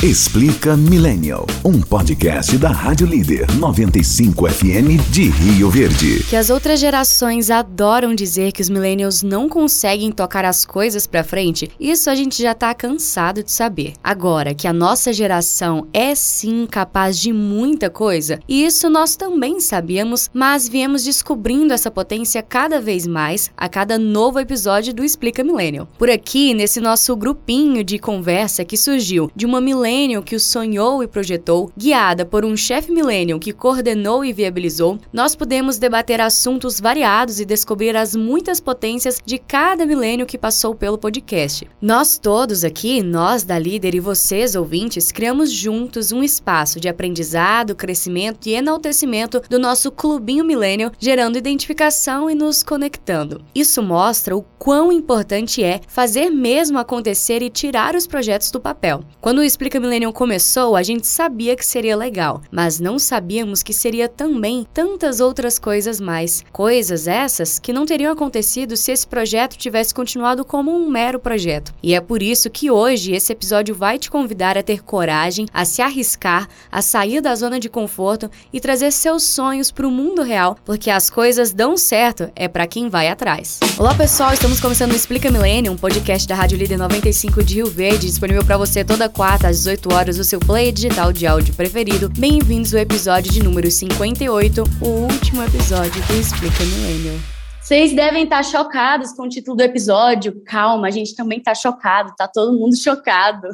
[0.00, 6.22] Explica Millennial, um podcast da Rádio Líder 95 FM de Rio Verde.
[6.30, 11.24] Que as outras gerações adoram dizer que os millennials não conseguem tocar as coisas para
[11.24, 13.94] frente, isso a gente já tá cansado de saber.
[14.00, 19.58] Agora que a nossa geração é sim capaz de muita coisa, e isso nós também
[19.58, 25.42] sabíamos, mas viemos descobrindo essa potência cada vez mais a cada novo episódio do Explica
[25.42, 25.88] Millennial.
[25.98, 30.40] Por aqui, nesse nosso grupinho de conversa que surgiu de uma millennial millennial que o
[30.40, 36.20] sonhou e projetou, guiada por um chefe millennial que coordenou e viabilizou, nós podemos debater
[36.20, 41.66] assuntos variados e descobrir as muitas potências de cada milênio que passou pelo podcast.
[41.80, 47.74] Nós todos aqui, nós da Líder e vocês ouvintes, criamos juntos um espaço de aprendizado,
[47.74, 53.42] crescimento e enaltecimento do nosso clubinho milênio, gerando identificação e nos conectando.
[53.54, 59.02] Isso mostra o quão importante é fazer mesmo acontecer e tirar os projetos do papel.
[59.20, 63.72] Quando Explica que Millennium começou, a gente sabia que seria legal, mas não sabíamos que
[63.72, 66.44] seria também tantas outras coisas mais.
[66.50, 71.72] Coisas essas que não teriam acontecido se esse projeto tivesse continuado como um mero projeto.
[71.80, 75.64] E é por isso que hoje esse episódio vai te convidar a ter coragem, a
[75.64, 80.22] se arriscar, a sair da zona de conforto e trazer seus sonhos para o mundo
[80.22, 83.60] real, porque as coisas dão certo é para quem vai atrás.
[83.78, 87.70] Olá pessoal, estamos começando o Explica Millennium, um podcast da Rádio Líder 95 de Rio
[87.70, 91.52] Verde, disponível para você toda quarta às 18 horas o seu play digital de áudio
[91.52, 92.08] preferido.
[92.08, 97.37] Bem-vindos ao episódio de número 58, o último episódio do Explica Millennial.
[97.68, 100.42] Vocês devem estar chocados com o título do episódio.
[100.46, 103.46] Calma, a gente também está chocado, tá todo mundo chocado.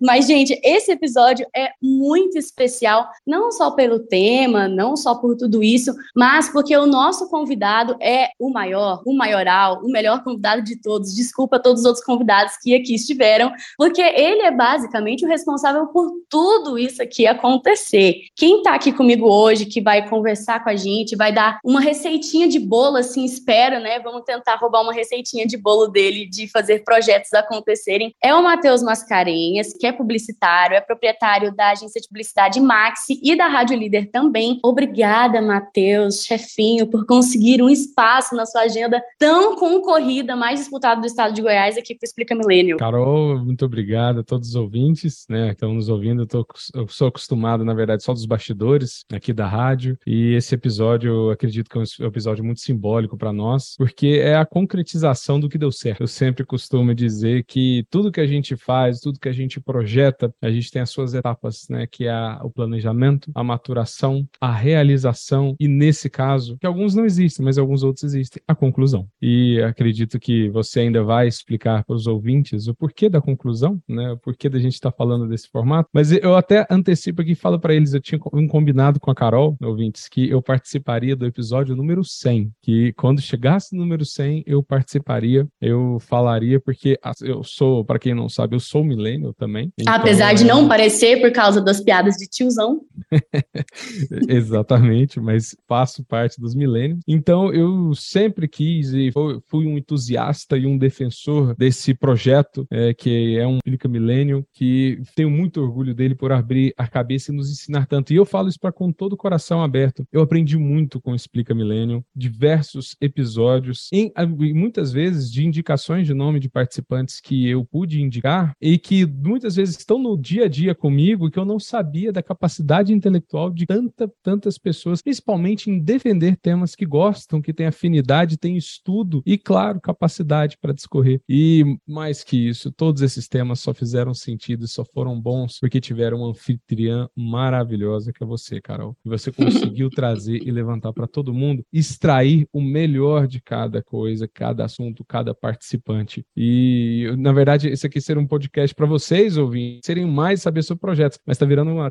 [0.00, 5.62] Mas, gente, esse episódio é muito especial, não só pelo tema, não só por tudo
[5.62, 10.80] isso, mas porque o nosso convidado é o maior, o maioral, o melhor convidado de
[10.80, 11.14] todos.
[11.14, 16.10] Desculpa todos os outros convidados que aqui estiveram, porque ele é basicamente o responsável por
[16.26, 18.14] tudo isso aqui acontecer.
[18.34, 22.48] Quem está aqui comigo hoje, que vai conversar com a gente, vai dar uma receitinha
[22.48, 23.98] de bolas assim, espera, né?
[24.00, 28.14] Vamos tentar roubar uma receitinha de bolo dele, de fazer projetos acontecerem.
[28.22, 33.36] É o Matheus Mascarenhas, que é publicitário, é proprietário da agência de publicidade Maxi e
[33.36, 34.58] da Rádio Líder também.
[34.62, 41.06] Obrigada, Matheus, chefinho, por conseguir um espaço na sua agenda tão concorrida, mais disputada do
[41.06, 42.76] estado de Goiás aqui para Explica Milênio.
[42.76, 46.22] Carol, muito obrigado a todos os ouvintes, né, que estão nos ouvindo.
[46.22, 50.54] Eu, tô, eu sou acostumado, na verdade, só dos bastidores aqui da rádio, e esse
[50.54, 55.40] episódio, acredito que é um episódio muito simbólico simbólico para nós, porque é a concretização
[55.40, 56.02] do que deu certo.
[56.02, 60.32] Eu sempre costumo dizer que tudo que a gente faz, tudo que a gente projeta,
[60.40, 61.86] a gente tem as suas etapas, né?
[61.86, 67.44] Que é o planejamento, a maturação, a realização e, nesse caso, que alguns não existem,
[67.44, 69.08] mas alguns outros existem, a conclusão.
[69.20, 74.12] E acredito que você ainda vai explicar para os ouvintes o porquê da conclusão, né?
[74.12, 75.88] O porquê da gente estar tá falando desse formato.
[75.92, 79.14] Mas eu até antecipo aqui e falo para eles, eu tinha um combinado com a
[79.14, 84.44] Carol, ouvintes, que eu participaria do episódio número 100, que quando chegasse no número 100,
[84.46, 89.72] eu participaria, eu falaria, porque eu sou, para quem não sabe, eu sou milênio também.
[89.78, 92.80] Então, Apesar de não parecer por causa das piadas de tiozão.
[94.28, 97.00] Exatamente, mas faço parte dos milênios.
[97.06, 99.10] Então, eu sempre quis e
[99.46, 105.00] fui um entusiasta e um defensor desse projeto, é, que é um Explica Milênio, que
[105.14, 108.12] tenho muito orgulho dele por abrir a cabeça e nos ensinar tanto.
[108.12, 110.04] E eu falo isso para com todo o coração aberto.
[110.12, 114.12] Eu aprendi muito com o Explica Milênio, diversos diversos episódios, em,
[114.54, 119.56] muitas vezes de indicações de nome de participantes que eu pude indicar e que muitas
[119.56, 123.66] vezes estão no dia a dia comigo que eu não sabia da capacidade intelectual de
[123.66, 129.36] tanta, tantas pessoas, principalmente em defender temas que gostam, que têm afinidade, têm estudo e,
[129.36, 131.20] claro, capacidade para discorrer.
[131.28, 135.80] E mais que isso, todos esses temas só fizeram sentido e só foram bons porque
[135.80, 138.96] tiveram uma anfitriã maravilhosa que é você, Carol.
[139.04, 139.30] E você
[139.70, 145.04] conseguiu trazer e levantar para todo mundo, extrair o melhor de cada coisa, cada assunto,
[145.04, 146.24] cada participante.
[146.36, 150.80] E, na verdade, esse aqui seria um podcast para vocês ouvirem, serem mais saber sobre
[150.80, 151.90] projetos, mas está virando uma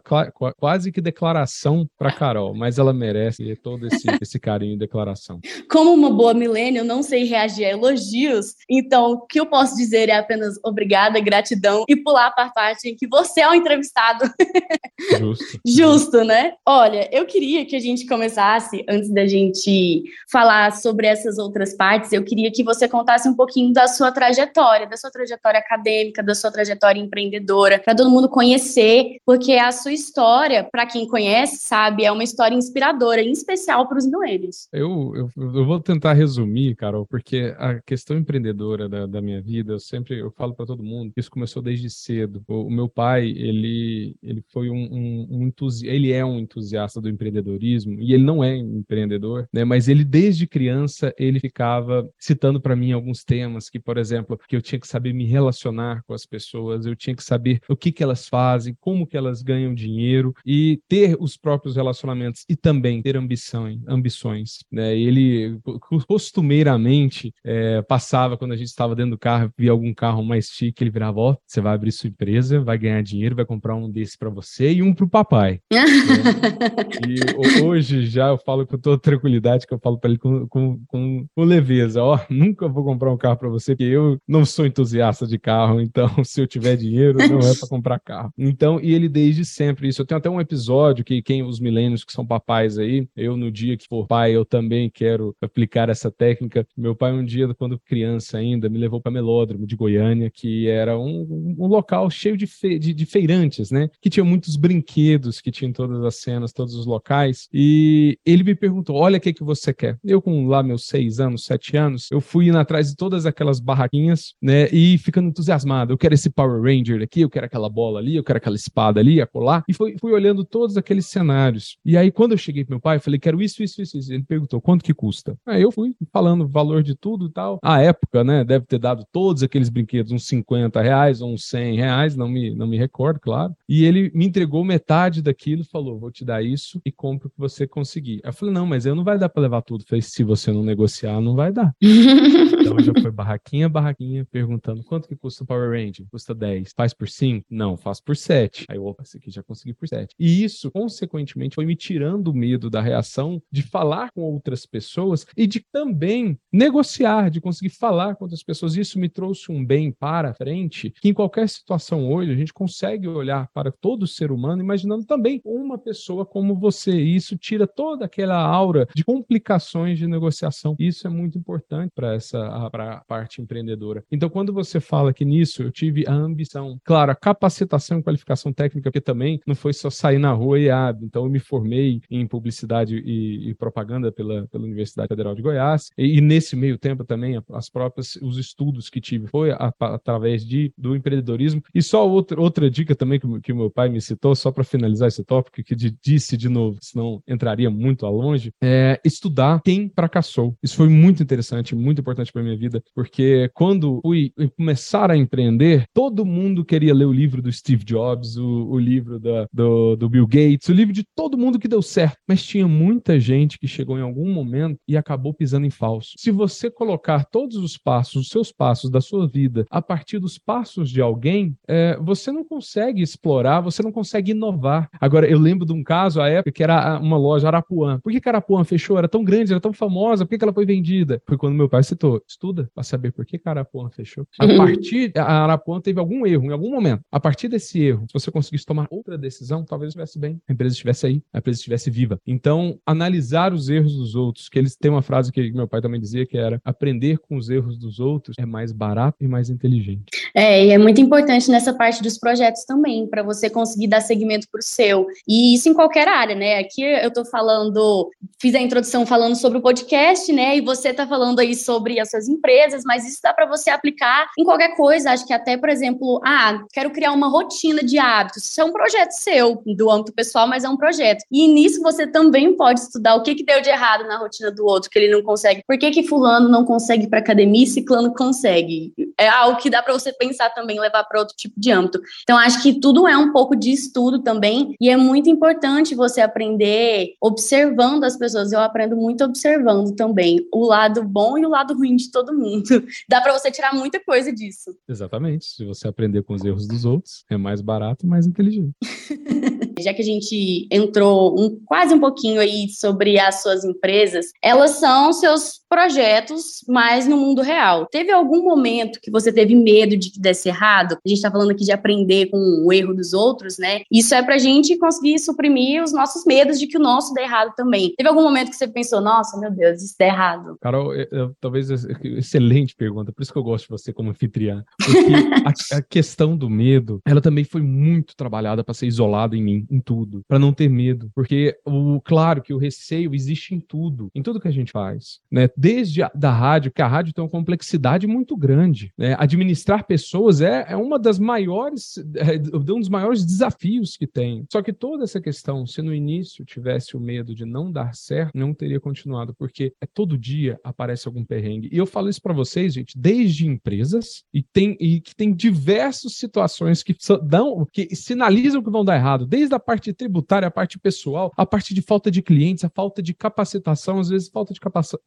[0.58, 5.40] quase que declaração para Carol, mas ela merece todo esse, esse carinho e declaração.
[5.70, 10.10] Como uma boa milênio, não sei reagir a elogios, então o que eu posso dizer
[10.10, 14.30] é apenas obrigada, gratidão e pular para a parte em que você é o entrevistado.
[15.20, 15.60] Justo.
[15.66, 16.54] Justo, né?
[16.66, 21.74] Olha, eu queria que a gente começasse, antes da gente falar falar sobre essas outras
[21.74, 26.22] partes, eu queria que você contasse um pouquinho da sua trajetória, da sua trajetória acadêmica,
[26.22, 31.68] da sua trajetória empreendedora, para todo mundo conhecer, porque a sua história, para quem conhece,
[31.68, 34.68] sabe, é uma história inspiradora, em especial para os milênios.
[34.74, 39.74] Eu, eu, eu, vou tentar resumir, Carol, porque a questão empreendedora da, da minha vida,
[39.74, 42.44] eu sempre eu falo para todo mundo, isso começou desde cedo.
[42.48, 45.52] O, o, meu pai, ele, ele foi um, um, um
[45.84, 50.49] ele é um entusiasta do empreendedorismo, e ele não é empreendedor, né, mas ele desde
[50.50, 54.88] criança, ele ficava citando para mim alguns temas que, por exemplo, que eu tinha que
[54.88, 58.76] saber me relacionar com as pessoas, eu tinha que saber o que que elas fazem,
[58.80, 64.60] como que elas ganham dinheiro e ter os próprios relacionamentos e também ter ambição, ambições,
[64.72, 64.98] né?
[64.98, 65.60] Ele
[66.08, 70.84] costumeiramente é, passava quando a gente estava dentro do carro, via algum carro mais chique,
[70.84, 73.90] ele virava, ó, oh, você vai abrir sua empresa, vai ganhar dinheiro, vai comprar um
[73.90, 75.62] desse para você e um para o papai.
[75.72, 75.84] né?
[77.08, 80.80] E hoje já eu falo com toda tranquilidade que eu falo para ele com, com,
[80.88, 84.46] com, com leveza, ó, oh, nunca vou comprar um carro para você, porque eu não
[84.46, 88.32] sou entusiasta de carro, então se eu tiver dinheiro, não é para comprar carro.
[88.38, 90.02] Então, e ele desde sempre isso.
[90.02, 93.52] Eu tenho até um episódio que quem os milênios que são papais aí, eu no
[93.52, 96.66] dia que for pai, eu também quero aplicar essa técnica.
[96.78, 100.98] Meu pai um dia, quando criança ainda, me levou para Melódromo de Goiânia, que era
[100.98, 103.90] um, um local cheio de, fe, de, de, feirantes, né?
[104.02, 107.48] Que tinha muitos brinquedos, que tinha todas as cenas, todos os locais.
[107.54, 109.98] E ele me perguntou: olha o que, que você quer.
[110.04, 113.60] Eu, com lá meus seis anos, sete anos, eu fui indo atrás de todas aquelas
[113.60, 114.70] barraquinhas, né?
[114.72, 115.92] E ficando entusiasmado.
[115.92, 119.00] Eu quero esse Power Ranger aqui, eu quero aquela bola ali, eu quero aquela espada
[119.00, 119.64] ali, a colar.
[119.68, 121.78] E fui, fui olhando todos aqueles cenários.
[121.84, 124.14] E aí, quando eu cheguei pro meu pai, eu falei, quero isso, isso, isso, isso.
[124.14, 125.36] Ele perguntou, quanto que custa?
[125.48, 127.58] Aí eu fui falando o valor de tudo e tal.
[127.64, 131.76] A época, né, deve ter dado todos aqueles brinquedos, uns 50 reais ou uns 100
[131.76, 133.56] reais, não me, não me recordo, claro.
[133.68, 137.40] E ele me entregou metade daquilo, falou, vou te dar isso e compra o que
[137.40, 138.22] você conseguir.
[138.24, 139.82] Eu falei, não, mas eu não vai dar para levar tudo.
[139.82, 141.74] Eu falei, se você não negociar, não vai dar.
[141.82, 146.06] então já foi barraquinha, barraquinha, perguntando, quanto que custa o Power Ranger?
[146.12, 146.74] Custa 10.
[146.76, 147.46] Faz por 5?
[147.50, 148.66] Não, faz por 7.
[148.70, 150.14] Aí, opa, esse aqui já consegui por 7.
[150.20, 155.26] E isso, consequentemente, foi me tirando o medo da reação de falar com outras pessoas
[155.38, 158.76] e de também negociar, de conseguir falar com outras pessoas.
[158.76, 163.08] Isso me trouxe um bem para frente, que em qualquer situação hoje a gente consegue
[163.08, 166.92] olhar para todo ser humano, imaginando também uma pessoa como você.
[166.92, 170.76] E isso tira toda aquela aura de complicações de negociação.
[170.80, 174.04] Isso é muito importante para essa pra parte empreendedora.
[174.12, 178.52] Então, quando você fala que nisso eu tive a ambição, claro, a capacitação e qualificação
[178.52, 182.02] técnica, porque também não foi só sair na rua e ah, então eu me formei
[182.10, 186.78] em publicidade e, e propaganda pela, pela Universidade Federal de Goiás, e, e, nesse meio
[186.78, 191.62] tempo também as próprias, os estudos que tive foi a, a, através de, do empreendedorismo.
[191.74, 195.08] E só outra, outra dica também que, que meu pai me citou, só para finalizar
[195.08, 199.88] esse tópico, que de, disse de novo, senão entraria muito a longe, é estudar quem
[200.00, 200.56] fracassou.
[200.64, 205.86] Isso foi muito interessante, muito importante para minha vida, porque quando fui começar a empreender,
[205.94, 210.10] todo mundo queria ler o livro do Steve Jobs, o, o livro da, do, do
[210.10, 213.68] Bill Gates, o livro de todo mundo que deu certo, mas tinha muita gente que
[213.68, 216.14] chegou em algum momento e acabou pisando em falso.
[216.18, 220.38] Se você colocar todos os passos, os seus passos da sua vida, a partir dos
[220.38, 224.90] passos de alguém, é, você não consegue explorar, você não consegue inovar.
[225.00, 228.00] Agora, eu lembro de um caso, à época, que era uma loja Arapuã.
[228.02, 228.98] Por que, que Arapuã fechou?
[228.98, 231.22] Era tão grande, era tão famosa, por que, que ela foi vendida?
[231.26, 234.28] Foi quando meu pai citou, estuda para saber por que, que a Arapuã fechou.
[234.38, 237.02] A partir, a Arapuã teve algum erro em algum momento.
[237.12, 240.74] A partir desse erro, se você conseguisse tomar outra decisão, talvez estivesse bem, a empresa
[240.74, 242.20] estivesse aí, a empresa estivesse viva.
[242.28, 246.00] Então, analisar os erros dos outros, que eles têm uma frase que meu pai também
[246.00, 250.04] dizia que era aprender com os erros dos outros é mais barato e mais inteligente.
[250.36, 254.48] É, e é muito importante nessa parte dos projetos também, para você conseguir dar seguimento
[254.52, 255.08] para o seu.
[255.28, 256.60] E isso em qualquer área, né?
[256.60, 260.58] Aqui eu estou falando, fiz a introdução falando sobre o podcast, né?
[260.58, 264.28] E você está falando aí sobre as suas empresas, mas isso dá para você aplicar
[264.36, 265.12] em qualquer coisa.
[265.12, 268.46] Acho que até, por exemplo, ah, quero criar uma rotina de hábitos.
[268.46, 271.24] Isso é um projeto seu, do âmbito pessoal, mas é um projeto.
[271.32, 274.66] E nisso você também pode estudar o que, que deu de errado na rotina do
[274.66, 275.64] outro, que ele não consegue.
[275.68, 278.92] Por que, que fulano não consegue para academia e ciclano consegue?
[279.20, 282.02] É algo que dá para você pensar também, levar para outro tipo de âmbito.
[282.24, 286.22] Então, acho que tudo é um pouco de estudo também, e é muito importante você
[286.22, 288.52] aprender observando as pessoas.
[288.52, 289.59] Eu aprendo muito observando
[289.96, 292.64] também o lado bom e o lado ruim de todo mundo.
[293.08, 294.76] Dá para você tirar muita coisa disso.
[294.88, 295.46] Exatamente.
[295.46, 298.74] Se você aprender com os erros dos outros, é mais barato e mais inteligente.
[299.80, 304.72] Já que a gente entrou um, quase um pouquinho aí sobre as suas empresas, elas
[304.72, 307.86] são seus projetos mais no mundo real.
[307.86, 310.94] Teve algum momento que você teve medo de que desse errado?
[310.94, 313.82] A gente está falando aqui de aprender com o erro dos outros, né?
[313.92, 317.22] Isso é para a gente conseguir suprimir os nossos medos de que o nosso dê
[317.22, 317.94] errado também.
[317.96, 320.58] Teve algum momento que você pensou, nossa, meu Deus, isso dá errado?
[320.60, 324.64] Carol, eu, eu, talvez excelente pergunta, por isso que eu gosto de você como anfitriã.
[324.84, 324.96] Porque
[325.76, 329.68] a, a questão do medo, ela também foi muito trabalhada para ser isolada em mim,
[329.70, 331.12] em tudo, para não ter medo.
[331.14, 335.20] Porque, o, claro que o receio existe em tudo, em tudo que a gente faz,
[335.32, 335.48] né?
[335.62, 339.14] Desde a da rádio, que a rádio tem uma complexidade muito grande, né?
[339.20, 344.46] Administrar pessoas é, é uma das maiores, é um dos maiores desafios que tem.
[344.50, 348.32] Só que toda essa questão, se no início tivesse o medo de não dar certo,
[348.34, 351.68] não teria continuado, porque é todo dia aparece algum perrengue.
[351.74, 356.14] E eu falo isso para vocês, gente, desde empresas e tem e que tem diversas
[356.14, 360.80] situações que dão, que sinalizam que vão dar errado, desde a parte tributária, a parte
[360.80, 364.60] pessoal, a parte de falta de clientes, a falta de capacitação, às vezes falta de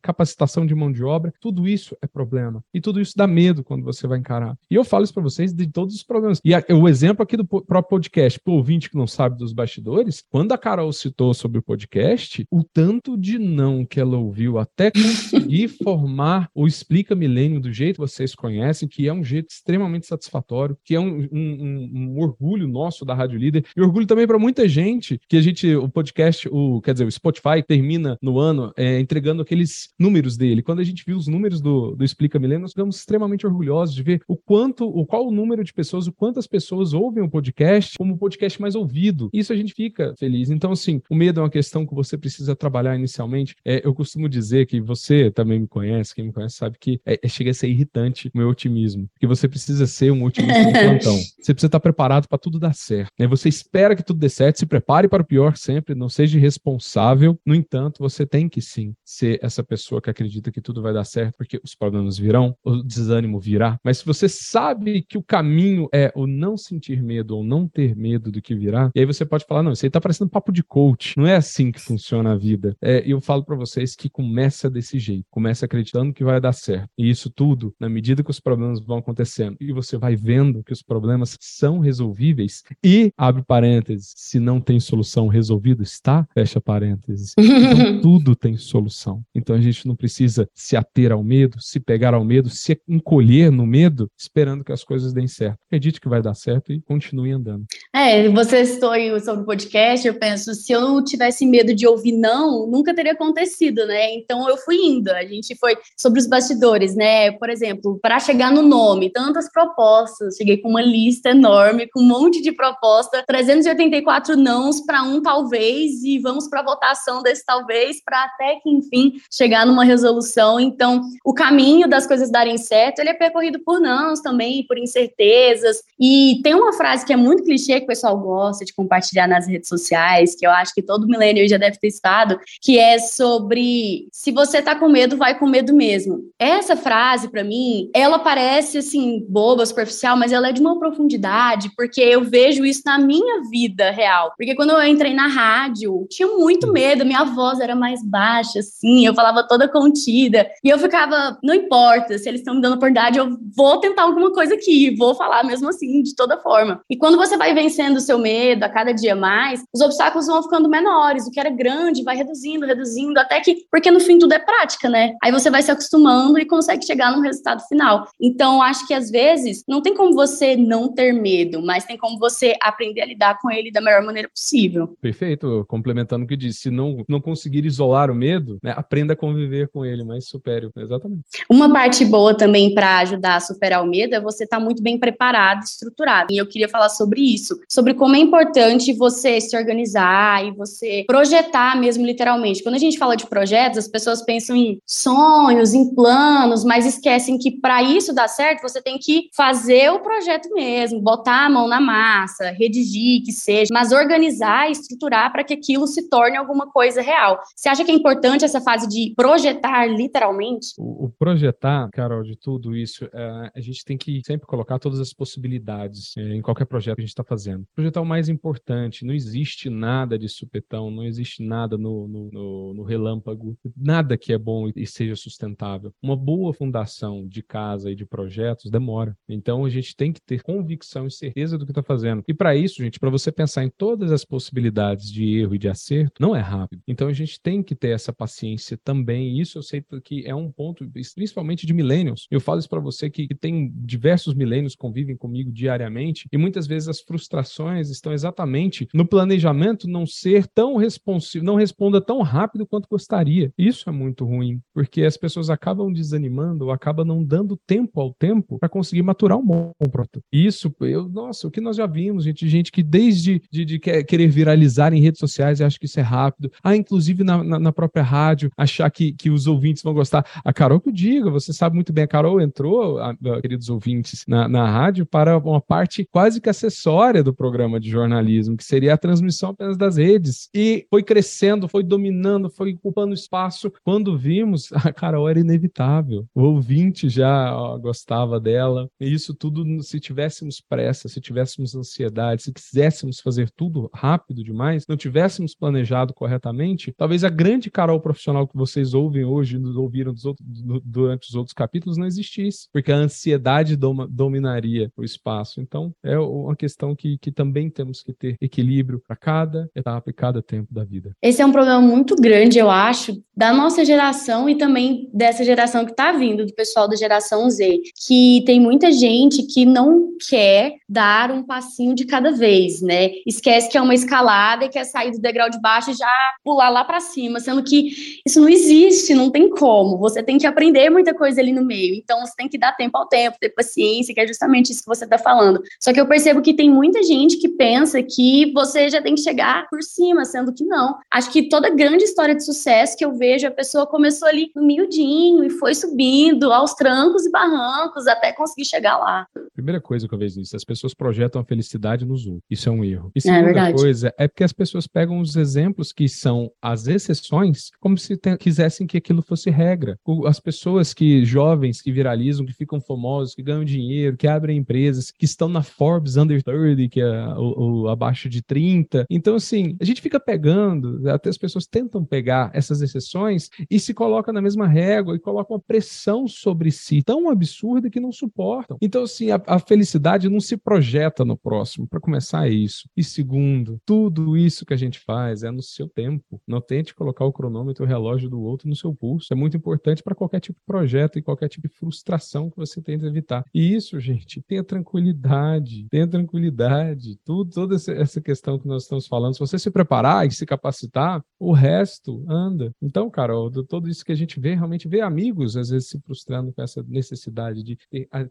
[0.02, 2.62] capacitação de mão de obra, tudo isso é problema.
[2.72, 4.56] E tudo isso dá medo quando você vai encarar.
[4.70, 6.40] E eu falo isso para vocês de todos os problemas.
[6.44, 10.22] E a, o exemplo aqui do próprio podcast, pro ouvinte que não sabe dos bastidores,
[10.30, 14.90] quando a Carol citou sobre o podcast, o tanto de não que ela ouviu até
[14.90, 20.06] conseguir formar o Explica Milênio do jeito que vocês conhecem, que é um jeito extremamente
[20.06, 24.26] satisfatório, que é um, um, um, um orgulho nosso da Rádio Líder e orgulho também
[24.26, 28.38] para muita gente que a gente, o podcast, o quer dizer, o Spotify termina no
[28.38, 30.62] ano é, entregando aqueles números dele.
[30.62, 34.02] Quando a gente viu os números do, do Explica Milênio, nós ficamos extremamente orgulhosos de
[34.02, 37.96] ver o quanto, o qual o número de pessoas, o quantas pessoas ouvem o podcast
[37.96, 39.30] como o podcast mais ouvido.
[39.32, 40.50] Isso a gente fica feliz.
[40.50, 43.54] Então, assim, o medo é uma questão que você precisa trabalhar inicialmente.
[43.64, 47.18] É, eu costumo dizer que você também me conhece, quem me conhece sabe que é,
[47.22, 50.72] é, chega a ser irritante o meu otimismo, que você precisa ser um otimista de
[50.78, 51.16] plantão.
[51.16, 53.10] Você precisa estar preparado para tudo dar certo.
[53.18, 53.26] Né?
[53.26, 57.38] Você espera que tudo dê certo, se prepare para o pior sempre, não seja irresponsável.
[57.44, 60.21] No entanto, você tem que sim ser essa pessoa que acredita
[60.52, 63.78] que tudo vai dar certo, porque os problemas virão, o desânimo virá.
[63.84, 67.96] Mas se você sabe que o caminho é o não sentir medo ou não ter
[67.96, 70.52] medo do que virá, e aí você pode falar: não, isso aí tá parecendo papo
[70.52, 71.16] de coach.
[71.16, 72.76] Não é assim que funciona a vida.
[72.80, 76.52] É, e eu falo para vocês que começa desse jeito, começa acreditando que vai dar
[76.52, 76.88] certo.
[76.98, 80.72] E isso tudo, na medida que os problemas vão acontecendo e você vai vendo que
[80.72, 87.34] os problemas são resolvíveis e, abre parênteses, se não tem solução resolvido, está, fecha parênteses.
[87.38, 89.24] Então, tudo tem solução.
[89.34, 90.11] Então a gente não precisa
[90.54, 94.84] se ater ao medo, se pegar ao medo, se encolher no medo, esperando que as
[94.84, 95.58] coisas deem certo.
[95.66, 97.64] Acredite que vai dar certo e continue andando.
[97.94, 102.12] É, você citou sobre o podcast, eu penso, se eu não tivesse medo de ouvir
[102.12, 104.12] não, nunca teria acontecido, né?
[104.14, 105.10] Então eu fui indo.
[105.10, 107.30] A gente foi sobre os bastidores, né?
[107.32, 112.06] Por exemplo, para chegar no nome, tantas propostas, cheguei com uma lista enorme, com um
[112.06, 118.24] monte de proposta, 384 nãos para um talvez e vamos para votação desse talvez para
[118.24, 120.58] até que enfim chegar numa resolução.
[120.58, 125.78] Então, o caminho das coisas darem certo, ele é percorrido por nãos também, por incertezas.
[125.98, 129.46] E tem uma frase que é muito clichê que o pessoal gosta de compartilhar nas
[129.46, 134.08] redes sociais, que eu acho que todo milênio já deve ter estado, que é sobre
[134.12, 136.20] se você tá com medo, vai com medo mesmo.
[136.38, 141.70] Essa frase, para mim, ela parece assim boba, superficial, mas ela é de uma profundidade,
[141.76, 144.32] porque eu vejo isso na minha vida real.
[144.36, 149.06] Porque quando eu entrei na rádio, tinha muito medo, minha voz era mais baixa, assim,
[149.06, 150.48] eu falava toda contida.
[150.62, 154.32] E eu ficava, não importa, se eles estão me dando oportunidade, eu vou tentar alguma
[154.32, 156.80] coisa aqui, vou falar mesmo assim, de toda forma.
[156.88, 160.42] E quando você vai vencendo o seu medo a cada dia mais, os obstáculos vão
[160.42, 164.34] ficando menores, o que era grande vai reduzindo, reduzindo, até que, porque no fim tudo
[164.34, 165.14] é prática, né?
[165.22, 168.06] Aí você vai se acostumando e consegue chegar no resultado final.
[168.20, 172.18] Então, acho que às vezes não tem como você não ter medo, mas tem como
[172.18, 174.96] você aprender a lidar com ele da melhor maneira possível.
[175.00, 179.16] Perfeito, complementando o que disse, se não, não conseguir isolar o medo, né, aprenda a
[179.16, 181.22] conviver com ele, mas supere, exatamente.
[181.48, 184.82] Uma parte boa também para ajudar a superar o medo é você estar tá muito
[184.82, 186.28] bem preparado, estruturado.
[186.30, 191.04] E eu queria falar sobre isso, sobre como é importante você se organizar e você
[191.06, 192.62] projetar mesmo literalmente.
[192.62, 197.38] Quando a gente fala de projetos, as pessoas pensam em sonhos, em planos, mas esquecem
[197.38, 201.66] que para isso dar certo, você tem que fazer o projeto mesmo, botar a mão
[201.66, 206.70] na massa, redigir, que seja, mas organizar e estruturar para que aquilo se torne alguma
[206.70, 207.40] coisa real.
[207.56, 210.68] Você acha que é importante essa fase de projetar literalmente?
[210.78, 215.12] O, projetar, Carol, de tudo isso, é, a gente tem que sempre colocar todas as
[215.12, 217.64] possibilidades é, em qualquer projeto que a gente está fazendo.
[217.74, 222.74] Projetar o mais importante, não existe nada de supetão, não existe nada no, no, no,
[222.74, 225.92] no relâmpago, nada que é bom e seja sustentável.
[226.02, 229.16] Uma boa fundação de casa e de projetos demora.
[229.28, 232.22] Então a gente tem que ter convicção e certeza do que está fazendo.
[232.26, 235.68] E para isso, gente, para você pensar em todas as possibilidades de erro e de
[235.68, 236.82] acerto, não é rápido.
[236.86, 239.40] Então a gente tem que ter essa paciência também.
[239.40, 242.26] Isso isso eu sei que é um ponto, principalmente de millennials.
[242.30, 246.66] Eu falo isso para você que, que tem diversos millennials convivem comigo diariamente e muitas
[246.66, 252.66] vezes as frustrações estão exatamente no planejamento não ser tão responsivo, não responda tão rápido
[252.66, 253.52] quanto gostaria.
[253.58, 258.14] Isso é muito ruim, porque as pessoas acabam desanimando ou acabam não dando tempo ao
[258.14, 260.22] tempo para conseguir maturar um bom produto.
[260.32, 264.28] Isso, eu, nossa, o que nós já vimos, gente, gente que desde de, de querer
[264.28, 267.72] viralizar em redes sociais e acha que isso é rápido, ah, inclusive na, na, na
[267.72, 270.24] própria rádio, achar que, que os ouvintes vão gostar.
[270.44, 273.68] A Carol que eu diga, você sabe muito bem, a Carol entrou, a, a, queridos
[273.68, 278.64] ouvintes, na, na rádio para uma parte quase que acessória do programa de jornalismo, que
[278.64, 280.48] seria a transmissão apenas das redes.
[280.54, 283.72] E foi crescendo, foi dominando, foi ocupando espaço.
[283.84, 286.26] Quando vimos, a Carol era inevitável.
[286.34, 288.88] O ouvinte já ó, gostava dela.
[289.00, 294.84] E isso tudo, se tivéssemos pressa, se tivéssemos ansiedade, se quiséssemos fazer tudo rápido demais,
[294.88, 300.12] não tivéssemos planejado corretamente, talvez a grande Carol profissional que vocês ouvem hoje, nos ouviram
[300.24, 300.36] outros,
[300.84, 305.60] durante os outros capítulos, não existisse, porque a ansiedade doma, dominaria o espaço.
[305.60, 310.12] Então, é uma questão que, que também temos que ter equilíbrio para cada etapa e
[310.12, 311.12] cada tempo da vida.
[311.22, 315.84] Esse é um problema muito grande, eu acho, da nossa geração e também dessa geração
[315.84, 320.74] que está vindo, do pessoal da geração Z, que tem muita gente que não quer
[320.88, 323.10] dar um passinho de cada vez, né?
[323.26, 326.68] Esquece que é uma escalada e quer sair do degrau de baixo e já pular
[326.68, 329.98] lá para cima, sendo que isso não existe, não tem como.
[329.98, 331.94] Você tem que aprender muita coisa ali no meio.
[331.94, 334.88] Então você tem que dar tempo ao tempo, ter paciência, que é justamente isso que
[334.88, 335.62] você está falando.
[335.80, 339.20] Só que eu percebo que tem muita gente que pensa que você já tem que
[339.20, 340.96] chegar por cima, sendo que não.
[341.10, 344.64] Acho que toda grande história de sucesso que eu vejo, a pessoa começou ali no
[344.64, 349.26] miudinho e foi subindo aos trancos e barrancos até conseguir chegar lá.
[349.54, 352.44] Primeira coisa que eu vejo isso, as pessoas projetam a felicidade nos outros.
[352.50, 353.10] Isso é um erro.
[353.14, 356.86] E é segunda é coisa é porque as pessoas pegam os exemplos que são as
[356.86, 359.98] exceções como se quisessem que aquilo fosse regra.
[360.24, 365.10] As pessoas que jovens que viralizam, que ficam famosos, que ganham dinheiro, que abrem empresas,
[365.10, 369.06] que estão na Forbes Under 30, que é o, o abaixo de 30.
[369.10, 373.92] Então, assim, a gente fica pegando, até as pessoas tentam pegar essas exceções e se
[373.92, 378.78] coloca na mesma régua e coloca uma pressão sobre si tão absurda que não suportam.
[378.80, 382.88] Então, assim, a, a felicidade não se projeta no próximo, para começar é isso.
[382.96, 386.40] E segundo, tudo isso que a gente faz é no seu tempo.
[386.46, 389.32] Não tente colocar o cronômetro, o relógio do outro no seu pulso.
[389.32, 392.80] É muito importante para qualquer tipo de projeto e qualquer tipo de frustração que você
[392.80, 393.44] tenta evitar.
[393.54, 397.18] E isso, gente, tenha tranquilidade, tenha tranquilidade.
[397.24, 401.22] Tudo, toda essa questão que nós estamos falando, se você se preparar e se capacitar,
[401.38, 402.72] o resto anda.
[402.80, 406.52] Então, Carol, tudo isso que a gente vê, realmente vê amigos às vezes se frustrando
[406.52, 407.78] com essa necessidade de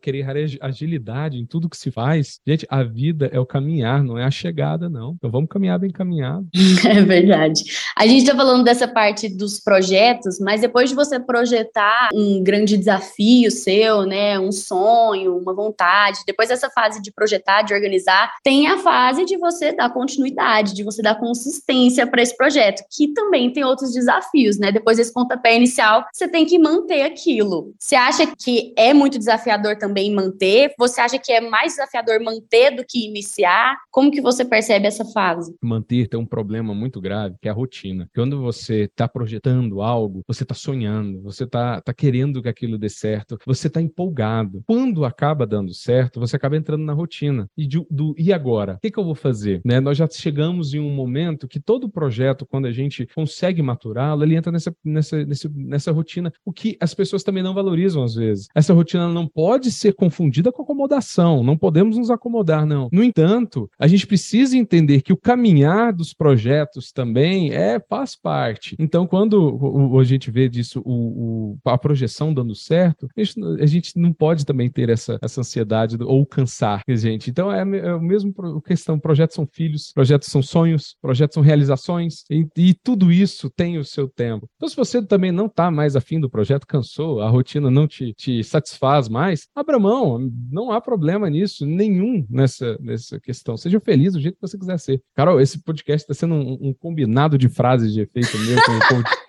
[0.01, 0.25] querer
[0.61, 2.39] agilidade em tudo que se faz.
[2.45, 5.13] Gente, a vida é o caminhar, não é a chegada, não.
[5.13, 6.47] Então vamos caminhar bem caminhado.
[6.91, 7.63] É verdade.
[7.97, 12.77] A gente está falando dessa parte dos projetos, mas depois de você projetar um grande
[12.77, 18.67] desafio seu, né, um sonho, uma vontade, depois dessa fase de projetar, de organizar, tem
[18.67, 23.53] a fase de você dar continuidade, de você dar consistência para esse projeto, que também
[23.53, 24.71] tem outros desafios, né?
[24.71, 27.73] Depois desse pontapé inicial, você tem que manter aquilo.
[27.79, 30.73] Você acha que é muito desafiador também manter?
[30.77, 33.77] Você acha que é mais desafiador manter do que iniciar?
[33.91, 35.55] Como que você percebe essa fase?
[35.61, 38.09] Manter tem um problema muito grave, que é a rotina.
[38.13, 42.89] Quando você está projetando algo, você está sonhando, você está tá querendo que aquilo dê
[42.89, 44.63] certo, você está empolgado.
[44.65, 47.47] Quando acaba dando certo, você acaba entrando na rotina.
[47.57, 48.73] E, do, do e agora?
[48.73, 49.61] O que, que, eu vou fazer?
[49.63, 49.79] Né?
[49.79, 54.35] Nós já chegamos em um momento que todo projeto, quando a gente consegue maturá-lo, ele
[54.35, 58.47] entra nessa, nessa, nessa, nessa rotina, o que as pessoas também não valorizam às vezes.
[58.55, 62.89] Essa rotina não pode ser confundida com acomodação, não podemos nos acomodar, não.
[62.91, 68.75] No entanto, a gente precisa entender que o caminhar dos projetos também é faz parte.
[68.79, 73.65] Então, quando a gente vê disso, o, o, a projeção dando certo, a gente, a
[73.65, 77.29] gente, não pode também ter essa, essa ansiedade do, ou cansar, gente.
[77.29, 82.23] Então, é, é o mesmo questão, projetos são filhos, projetos são sonhos, projetos são realizações,
[82.29, 84.47] e, e tudo isso tem o seu tempo.
[84.55, 88.13] Então, se você também não está mais afim do projeto, cansou, a rotina não te,
[88.13, 93.57] te satisfaz mais, abra mão, não há problema nisso, nenhum nessa, nessa questão.
[93.57, 95.01] Seja feliz do jeito que você quiser ser.
[95.15, 98.57] Carol, esse podcast está sendo um, um, combinado de frases de efeito meu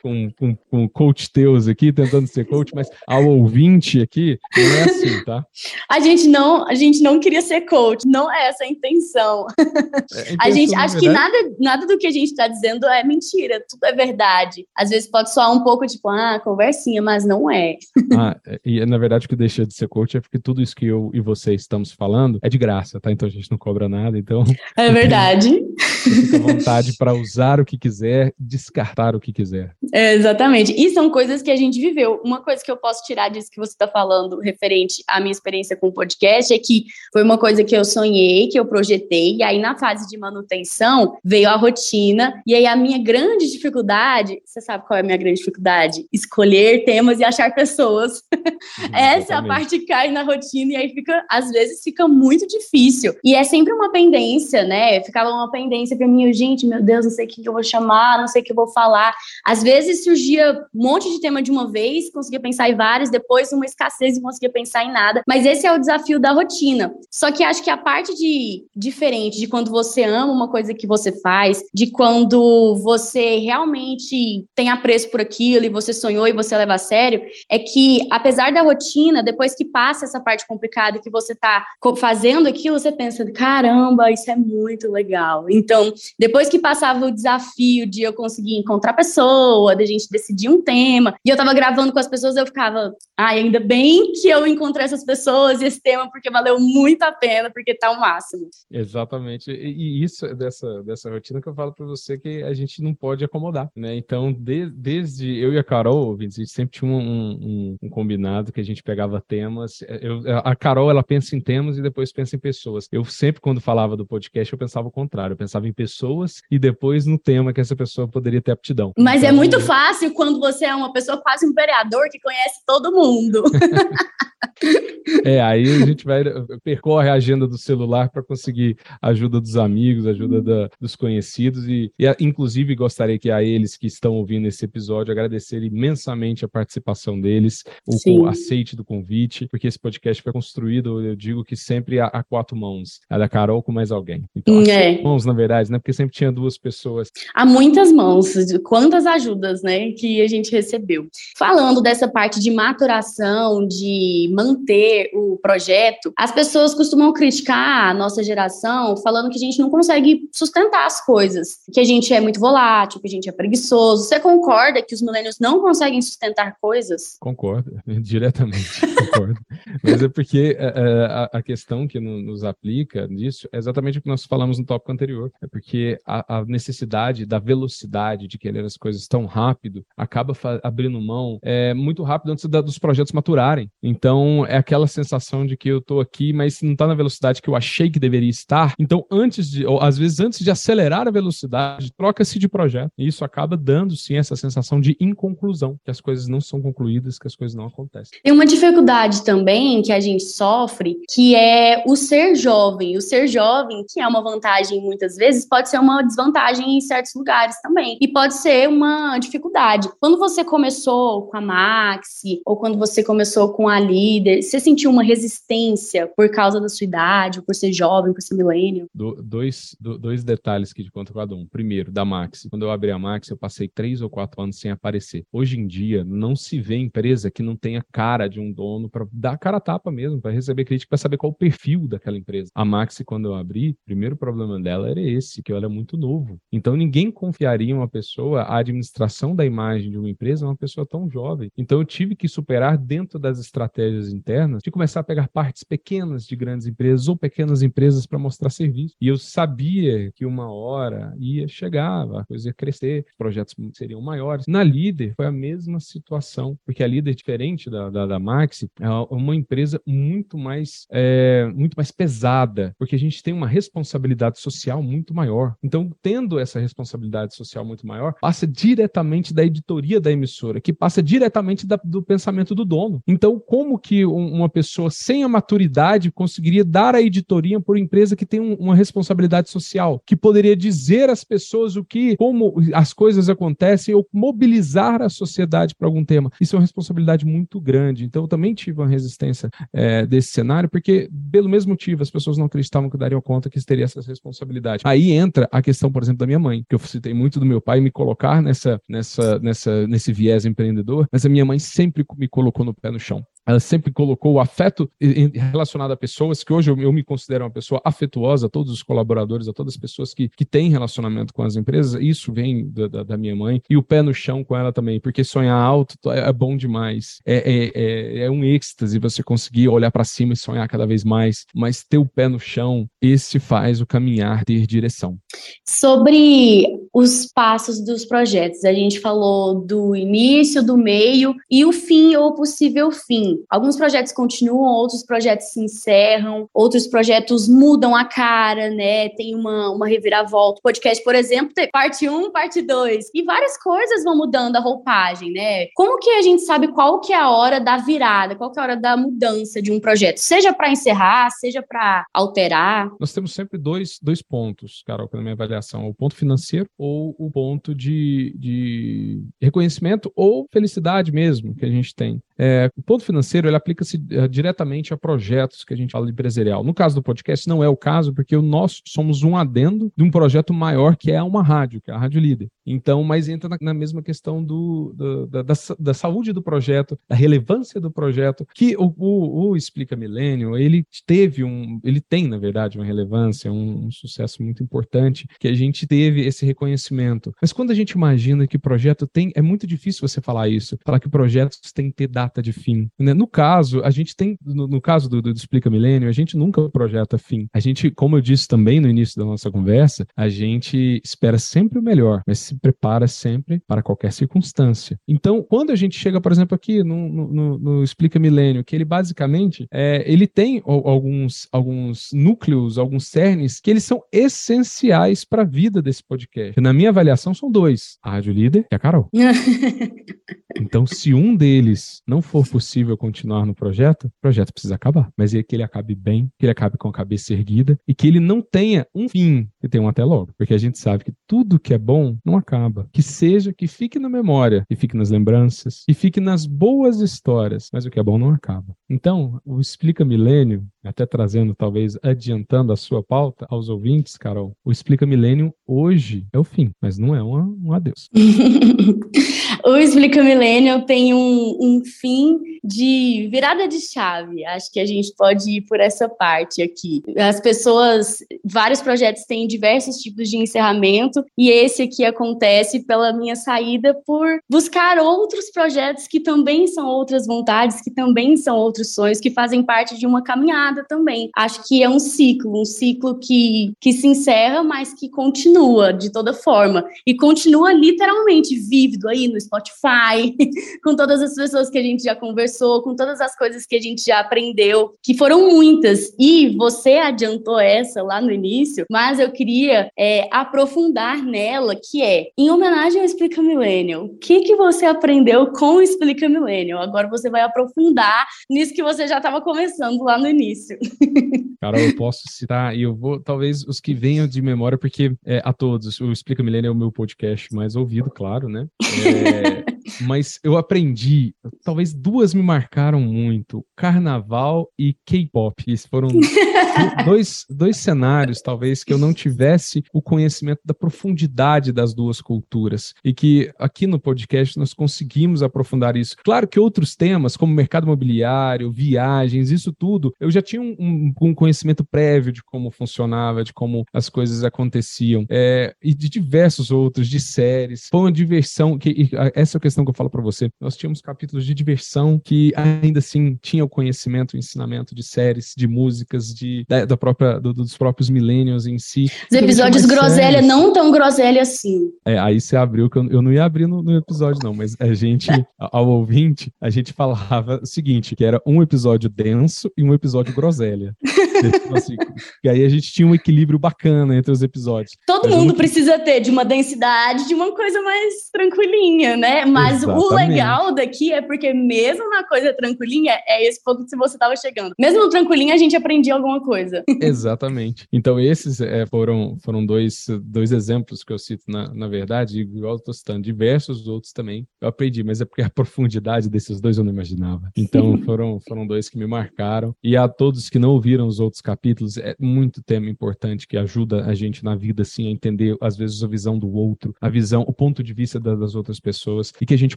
[0.03, 4.83] com, com, com coach teus aqui, tentando ser coach, mas ao ouvinte aqui, não é
[4.83, 5.47] assim, tá?
[5.89, 9.47] A gente não, a gente não queria ser coach, não é essa a intenção.
[9.59, 12.87] É, a, intenção, a gente acho que nada, nada do que a gente está dizendo
[12.87, 14.67] é mentira, tudo é verdade.
[14.77, 17.77] Às vezes pode soar um pouco tipo, ah, conversinha, mas não é.
[18.15, 20.87] Ah, e na verdade o que deixa de ser coach é porque tudo isso que
[20.87, 23.11] eu e você estamos falando é de graça, tá?
[23.11, 24.45] Então a gente não cobra nada, então.
[24.77, 25.59] É verdade.
[26.11, 29.75] fica à vontade para usar o que quiser, descartar o que quiser.
[29.93, 30.73] É, exatamente.
[30.73, 32.21] E são coisas que a gente viveu.
[32.25, 35.77] Uma coisa que eu posso tirar disso que você está falando, referente à minha experiência
[35.77, 39.43] com o podcast, é que foi uma coisa que eu sonhei, que eu projetei, e
[39.43, 44.61] aí na fase de manutenção veio a rotina, e aí a minha grande dificuldade, você
[44.61, 46.07] sabe qual é a minha grande dificuldade?
[46.13, 48.23] Escolher temas e achar pessoas.
[48.93, 52.47] Essa é a parte que cai na rotina, e aí fica, às vezes, fica muito
[52.47, 53.15] difícil.
[53.25, 55.03] E é sempre uma pendência, né?
[55.03, 58.19] Ficava uma pendência para mim, gente, meu Deus, não sei o que eu vou chamar,
[58.19, 59.15] não sei o que eu vou falar.
[59.45, 63.53] Às vezes surgia um monte de tema de uma vez, conseguia pensar em vários, depois
[63.53, 65.23] uma escassez e conseguia pensar em nada.
[65.27, 66.95] Mas esse é o desafio da rotina.
[67.11, 70.87] Só que acho que a parte de diferente de quando você ama uma coisa que
[70.87, 76.57] você faz, de quando você realmente tem apreço por aquilo e você sonhou e você
[76.57, 81.11] leva a sério, é que apesar da rotina, depois que passa essa parte complicada que
[81.11, 85.47] você tá fazendo aquilo, você pensa, caramba, isso é muito legal.
[85.49, 85.82] Então,
[86.19, 90.63] depois que passava o desafio de eu conseguir encontrar pessoa, de a gente decidir um
[90.63, 94.47] tema, e eu tava gravando com as pessoas, eu ficava, ai, ainda bem que eu
[94.47, 98.49] encontrei essas pessoas e esse tema, porque valeu muito a pena, porque tá o máximo.
[98.71, 99.51] Exatamente.
[99.51, 102.95] E isso é dessa, dessa rotina que eu falo para você que a gente não
[102.95, 103.97] pode acomodar, né?
[103.97, 108.53] Então, de, desde eu e a Carol, a gente sempre tinha um, um, um, combinado
[108.53, 109.83] que a gente pegava temas.
[110.01, 112.89] Eu, a Carol, ela pensa em temas e depois pensa em pessoas.
[112.91, 115.35] Eu sempre, quando falava do podcast, eu pensava o contrário.
[115.35, 118.93] Eu pensava em pessoas e depois no tema que essa pessoa poderia ter aptidão.
[118.99, 122.21] Mas é então, é muito fácil quando você é uma pessoa quase um vereador que
[122.21, 123.43] conhece todo mundo.
[125.25, 126.25] é, aí a gente vai
[126.63, 131.93] percorre a agenda do celular para conseguir ajuda dos amigos, ajuda da, dos conhecidos e,
[131.99, 137.21] e, inclusive gostaria que a eles que estão ouvindo esse episódio agradecer imensamente a participação
[137.21, 138.27] deles, o Sim.
[138.27, 142.57] aceite do convite, porque esse podcast foi construído, eu digo que sempre a, a quatro
[142.57, 144.25] mãos, a da Carol com mais alguém.
[144.35, 145.01] Então, é.
[145.03, 145.79] mãos na verdade, né?
[145.79, 147.11] Porque sempre tinha duas pessoas.
[147.35, 148.33] Há muitas mãos,
[148.65, 151.07] quantas ajudas, né, que a gente recebeu.
[151.37, 158.23] Falando dessa parte de maturação, de manter o projeto, as pessoas costumam criticar a nossa
[158.23, 162.41] geração falando que a gente não consegue sustentar as coisas, que a gente é muito
[162.41, 164.05] volátil, que a gente é preguiçoso.
[164.05, 167.17] Você concorda que os milênios não conseguem sustentar coisas?
[167.21, 169.41] Concordo, diretamente, concordo.
[169.83, 174.03] Mas é porque é, é, a, a questão que nos aplica nisso é exatamente o
[174.03, 175.31] que nós falamos no tópico anterior.
[175.43, 181.01] É porque a, a necessidade da velocidade de querer as coisas tão rápido acaba abrindo
[181.01, 183.71] mão é, muito rápido antes da, dos projetos maturarem.
[183.83, 187.49] Então, é aquela sensação de que eu estou aqui, mas não está na velocidade que
[187.49, 188.75] eu achei que deveria estar.
[188.79, 192.91] Então, antes de, ou às vezes antes de acelerar a velocidade, troca-se de projeto.
[192.99, 197.19] E isso acaba dando, sim, essa sensação de inconclusão, que as coisas não são concluídas,
[197.19, 198.19] que as coisas não acontecem.
[198.23, 202.97] Tem uma dificuldade também que a gente sofre, que é o ser jovem.
[202.97, 207.13] O ser jovem, que é uma vantagem muitas vezes, pode ser uma desvantagem em certos
[207.15, 207.99] lugares também.
[208.01, 209.89] E pode ser uma dificuldade.
[210.01, 213.79] Quando você começou com a Maxi, ou quando você começou com a
[214.13, 218.35] líder, você sentiu uma resistência por causa da sua idade, por ser jovem, por ser
[218.35, 218.87] milênio?
[218.95, 221.47] Do, dois, do, dois detalhes que de conta cada um.
[221.47, 222.49] Primeiro, da Maxi.
[222.49, 225.25] Quando eu abri a Maxi, eu passei três ou quatro anos sem aparecer.
[225.33, 229.07] Hoje em dia, não se vê empresa que não tenha cara de um dono para
[229.13, 232.51] dar cara a tapa mesmo, para receber crítica, para saber qual o perfil daquela empresa.
[232.55, 235.97] A Maxi, quando eu abri, o primeiro problema dela era esse, que ela é muito
[235.97, 236.39] novo.
[236.53, 241.09] Então, ninguém confiaria uma pessoa, a administração da imagem de uma empresa, uma pessoa tão
[241.09, 241.51] jovem.
[241.57, 246.27] Então, eu tive que superar dentro das estratégias internas de começar a pegar partes pequenas
[246.27, 248.95] de grandes empresas ou pequenas empresas para mostrar serviço.
[249.01, 254.01] E eu sabia que uma hora ia chegar, a coisa ia crescer, os projetos seriam
[254.01, 254.47] maiores.
[254.47, 258.89] Na Líder foi a mesma situação, porque a Líder, diferente da, da, da Maxi, é
[259.11, 264.83] uma empresa muito mais, é, muito mais pesada, porque a gente tem uma responsabilidade social
[264.83, 265.55] muito maior.
[265.63, 271.03] Então, tendo essa responsabilidade social muito maior, passa diretamente da editoria da emissora, que passa
[271.03, 273.03] diretamente da, do pensamento do dono.
[273.07, 278.27] Então, como que uma pessoa sem a maturidade conseguiria dar a editoria por empresa que
[278.27, 283.29] tem um, uma responsabilidade social, que poderia dizer às pessoas o que, como as coisas
[283.29, 286.31] acontecem ou mobilizar a sociedade para algum tema?
[286.41, 288.05] Isso é uma responsabilidade muito grande.
[288.05, 292.39] Então, eu também tive uma resistência é, desse cenário, porque, pelo mesmo motivo, as pessoas
[292.39, 294.83] não acreditavam que dariam conta que teria essa responsabilidade.
[294.87, 297.61] Aí entra a questão, por exemplo, da minha mãe, que eu citei muito do meu
[297.61, 302.29] pai me colocar nessa, nessa, nessa, nesse viés empreendedor, mas a minha mãe sempre me
[302.29, 303.25] colocou no pé no chão.
[303.47, 307.81] Ela sempre colocou o afeto relacionado a pessoas, que hoje eu, me considero uma pessoa
[307.85, 311.57] afetuosa, a todos os colaboradores, a todas as pessoas que, que têm relacionamento com as
[311.57, 314.73] empresas, isso vem da, da, da minha mãe, e o pé no chão com ela
[314.73, 319.23] também, porque sonhar alto é, é bom demais, é, é, é, é um êxtase você
[319.23, 322.87] conseguir olhar para cima e sonhar cada vez mais, mas ter o pé no chão,
[323.01, 325.19] esse faz o caminhar ter direção.
[325.67, 332.15] Sobre os passos dos projetos, a gente falou do início, do meio e o fim
[332.17, 333.32] ou possível fim.
[333.49, 339.09] Alguns projetos continuam, outros projetos se encerram, outros projetos mudam a cara, né?
[339.11, 340.59] Tem uma, uma reviravolta.
[340.59, 343.11] O podcast, por exemplo, tem parte 1, parte 2.
[343.15, 345.67] E várias coisas vão mudando a roupagem, né?
[345.75, 348.63] Como que a gente sabe qual que é a hora da virada, qual que é
[348.63, 350.19] a hora da mudança de um projeto?
[350.19, 352.91] Seja para encerrar, seja para alterar.
[352.99, 357.31] Nós temos sempre dois, dois pontos, Carol, na minha avaliação: o ponto financeiro ou o
[357.31, 362.21] ponto de, de reconhecimento ou felicidade mesmo que a gente tem.
[362.45, 366.13] É, o ponto financeiro ele aplica-se é, diretamente a projetos que a gente fala de
[366.13, 366.65] empresarial.
[366.65, 370.11] No caso do podcast, não é o caso, porque nós somos um adendo de um
[370.11, 372.49] projeto maior que é uma rádio, que é a Rádio Líder.
[372.67, 376.99] Então, mas entra na, na mesma questão do, do da, da, da, saúde do projeto,
[377.09, 382.27] da relevância do projeto, que o, o, o Explica Milênio, ele teve um, ele tem,
[382.27, 387.33] na verdade, uma relevância, um, um sucesso muito importante, que a gente teve esse reconhecimento.
[387.41, 390.99] Mas quando a gente imagina que projeto tem, é muito difícil você falar isso, falar
[390.99, 392.89] que projetos têm que ter data data de fim.
[392.99, 393.13] Né?
[393.13, 396.69] No caso, a gente tem, no, no caso do, do, Explica Milênio, a gente nunca
[396.71, 397.47] projeta fim.
[397.53, 401.79] A gente, como eu disse também no início da nossa conversa, a gente espera sempre
[401.79, 404.99] o melhor, mas se prepara sempre para qualquer circunstância.
[405.07, 408.85] Então, quando a gente chega, por exemplo, aqui no, no, no Explica Milênio, que ele
[408.85, 415.47] basicamente, é, ele tem alguns, alguns núcleos, alguns cernes, que eles são essenciais para a
[415.47, 416.59] vida desse podcast.
[416.61, 417.99] Na minha avaliação, são dois.
[418.03, 419.09] A Rádio Líder e a Carol.
[420.61, 425.11] então, se um deles não for possível continuar no projeto, o projeto precisa acabar.
[425.17, 428.07] Mas é que ele acabe bem, que ele acabe com a cabeça erguida e que
[428.07, 430.31] ele não tenha um fim, que tenha um até logo.
[430.37, 432.87] Porque a gente sabe que tudo que é bom não acaba.
[432.93, 437.71] Que seja, que fique na memória, que fique nas lembranças, que fique nas boas histórias,
[437.73, 438.77] mas o que é bom não acaba.
[438.91, 444.73] Então, o Explica Milênio, até trazendo, talvez, adiantando a sua pauta aos ouvintes, Carol, o
[444.73, 448.09] Explica Milênio hoje é o fim, mas não é um, um adeus.
[449.65, 454.45] o Explica Milênio tem um, um fim de virada de chave.
[454.45, 457.03] Acho que a gente pode ir por essa parte aqui.
[457.17, 463.37] As pessoas, vários projetos têm diversos tipos de encerramento e esse aqui acontece pela minha
[463.37, 469.21] saída por buscar outros projetos que também são outras vontades, que também são outros sonhos,
[469.21, 471.31] que fazem parte de uma caminhada também.
[471.37, 476.11] Acho que é um ciclo, um ciclo que, que se encerra, mas que continua de
[476.11, 480.37] toda forma e continua literalmente vívido aí no Spotify,
[480.83, 483.81] com todas as pessoas que a gente já conversou, com todas as coisas que a
[483.81, 486.13] gente já aprendeu, que foram muitas.
[486.19, 492.29] E você adiantou essa lá no início, mas eu queria é, aprofundar nela, que é,
[492.37, 496.83] em homenagem ao Explica Millennial, o que, que você aprendeu com o Explica Millennial?
[496.83, 500.62] Agora você vai aprofundar nisso que você já estava começando lá no início.
[501.61, 505.41] Cara, eu posso citar, e eu vou, talvez, os que venham de memória, porque é,
[505.45, 508.67] a todos, o Explica Millennial é o meu podcast mais ouvido, claro, né?
[508.83, 509.65] É,
[510.03, 515.63] mas eu aprendi, talvez duas me marcaram muito: carnaval e K-pop.
[515.89, 516.09] Foram
[517.05, 522.93] dois, dois cenários, talvez, que eu não tivesse o conhecimento da profundidade das duas culturas.
[523.05, 526.17] E que aqui no podcast nós conseguimos aprofundar isso.
[526.25, 531.13] Claro que outros temas, como mercado imobiliário, viagens, isso tudo, eu já tinha um, um,
[531.29, 535.25] um conhecimento prévio de como funcionava, de como as coisas aconteciam.
[535.31, 537.89] É, e de diversos outros, de séries.
[537.91, 540.51] Foi uma diversão, que essa é a questão que eu falo para você.
[540.61, 545.55] Nós tínhamos capítulos de diversão que ainda assim tinha o conhecimento, o ensinamento de séries,
[545.57, 549.07] de músicas, de da, da própria do, dos próprios millennials em si.
[549.31, 551.91] Os episódios groselha não tão groselha assim.
[552.05, 554.77] É, aí você abriu que eu, eu não ia abrir no, no, episódio não, mas
[554.79, 559.83] a gente ao ouvinte, a gente falava o seguinte, que era um episódio denso e
[559.83, 560.97] um episódio groselha.
[561.51, 561.97] Tipo assim,
[562.45, 564.97] e aí a gente tinha um equilíbrio bacana entre os episódios.
[565.07, 569.45] Todo mas mundo precisa ter de uma densidade, de uma coisa mais tranquilinha, né?
[569.45, 570.05] Mas Exatamente.
[570.05, 574.37] o legal daqui é porque mesmo na coisa tranquilinha, é esse ponto que você estava
[574.37, 574.75] chegando.
[574.79, 576.83] Mesmo no tranquilinha, a gente aprendia alguma coisa.
[577.01, 577.87] Exatamente.
[577.93, 582.75] Então esses é, foram, foram dois, dois exemplos que eu cito, na, na verdade, igual
[582.75, 586.79] eu tô citando, diversos outros também eu aprendi, mas é porque a profundidade desses dois
[586.79, 587.51] eu não imaginava.
[587.57, 589.75] Então foram, foram dois que me marcaram.
[589.83, 593.57] E a todos que não ouviram os outros outros capítulos, é muito tema importante que
[593.57, 597.09] ajuda a gente na vida, assim, a entender, às vezes, a visão do outro, a
[597.09, 599.77] visão, o ponto de vista das outras pessoas, e que a gente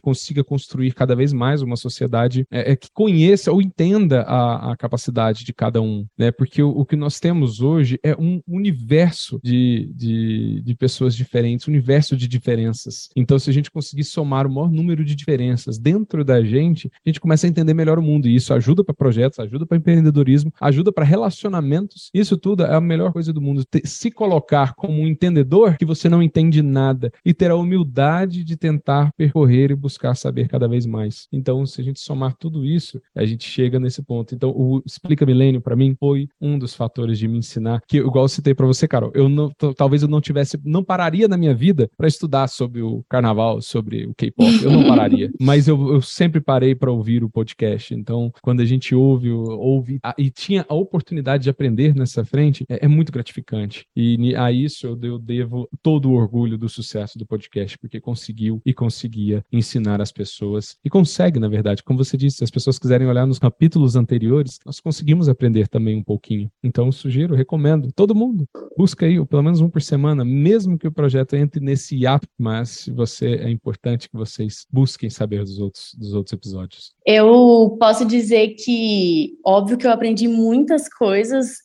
[0.00, 4.76] consiga construir cada vez mais uma sociedade é, é que conheça ou entenda a, a,
[4.76, 6.30] capacidade de cada um, né?
[6.30, 11.66] Porque o, o, que nós temos hoje é um universo de, de, de pessoas diferentes,
[11.66, 13.08] um universo de diferenças.
[13.16, 17.08] Então, se a gente conseguir somar o maior número de diferenças dentro da gente, a
[17.08, 20.52] gente começa a entender melhor o mundo, e isso ajuda para projetos, ajuda para empreendedorismo,
[20.60, 21.04] ajuda para
[21.36, 22.10] relacionamentos.
[22.12, 23.64] Isso tudo é a melhor coisa do mundo.
[23.84, 28.56] Se colocar como um entendedor que você não entende nada e ter a humildade de
[28.56, 31.26] tentar percorrer e buscar saber cada vez mais.
[31.32, 34.34] Então, se a gente somar tudo isso, a gente chega nesse ponto.
[34.34, 38.24] Então, o Explica Milênio, para mim, foi um dos fatores de me ensinar, que, igual
[38.24, 41.54] eu citei para você, Carol, eu não, talvez eu não tivesse, não pararia na minha
[41.54, 45.30] vida para estudar sobre o carnaval, sobre o K-pop, eu não pararia.
[45.40, 47.94] Mas eu, eu sempre parei para ouvir o podcast.
[47.94, 52.64] Então, quando a gente ouve, ouve a, e tinha a oportunidade de aprender nessa frente,
[52.68, 53.84] é, é muito gratificante.
[53.96, 58.60] E a isso eu, eu devo todo o orgulho do sucesso do podcast, porque conseguiu
[58.64, 62.78] e conseguia ensinar as pessoas, e consegue, na verdade, como você disse, se as pessoas
[62.78, 66.50] quiserem olhar nos capítulos anteriores, nós conseguimos aprender também um pouquinho.
[66.62, 70.92] Então, sugiro, recomendo, todo mundo, busca aí, pelo menos um por semana, mesmo que o
[70.92, 76.12] projeto entre nesse hiato, mas você é importante que vocês busquem saber dos outros, dos
[76.12, 76.94] outros episódios.
[77.06, 81.15] Eu posso dizer que, óbvio que eu aprendi muitas coisas,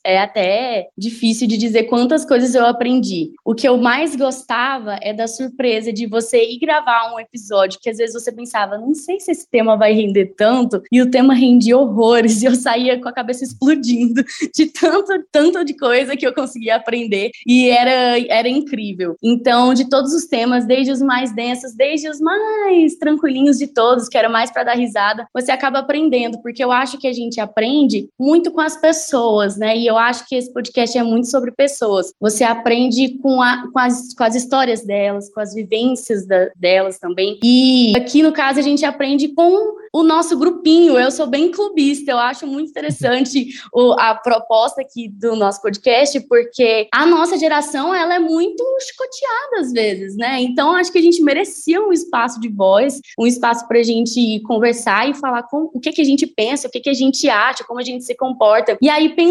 [0.03, 3.31] é até difícil de dizer quantas coisas eu aprendi.
[3.43, 7.89] O que eu mais gostava é da surpresa de você ir gravar um episódio que
[7.89, 11.33] às vezes você pensava, não sei se esse tema vai render tanto, e o tema
[11.33, 14.23] rendia horrores, e eu saía com a cabeça explodindo
[14.55, 19.15] de tanto, tanto de coisa que eu conseguia aprender, e era, era incrível.
[19.21, 24.07] Então, de todos os temas, desde os mais densos, desde os mais tranquilinhos de todos,
[24.07, 27.39] que era mais para dar risada, você acaba aprendendo, porque eu acho que a gente
[27.39, 29.77] aprende muito com as pessoas, né?
[29.77, 32.13] E eu acho que esse podcast é muito sobre pessoas.
[32.19, 36.99] Você aprende com, a, com, as, com as histórias delas, com as vivências da, delas
[36.99, 37.39] também.
[37.43, 40.97] E aqui, no caso, a gente aprende com o nosso grupinho.
[40.97, 46.19] Eu sou bem clubista, eu acho muito interessante o, a proposta aqui do nosso podcast,
[46.27, 50.41] porque a nossa geração ela é muito chicoteada às vezes, né?
[50.41, 54.39] Então acho que a gente merecia um espaço de voz, um espaço para a gente
[54.41, 57.27] conversar e falar com, o que, que a gente pensa, o que, que a gente
[57.29, 58.77] acha, como a gente se comporta.
[58.81, 59.30] E aí, pensando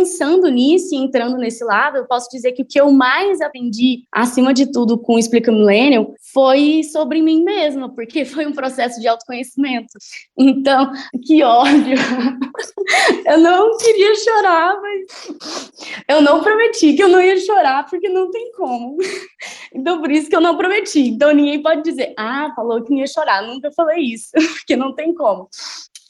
[0.51, 4.53] nisso e entrando nesse lado, eu posso dizer que o que eu mais aprendi, acima
[4.55, 9.09] de tudo, com o Explica Millennium, foi sobre mim mesma, porque foi um processo de
[9.09, 9.93] autoconhecimento.
[10.37, 10.93] Então,
[11.27, 11.97] que ódio.
[13.25, 18.31] Eu não queria chorar, mas eu não prometi que eu não ia chorar, porque não
[18.31, 18.97] tem como.
[19.73, 21.01] Então, por isso que eu não prometi.
[21.09, 23.47] Então, ninguém pode dizer, ah, falou que não ia chorar.
[23.47, 25.49] Nunca falei isso, porque não tem como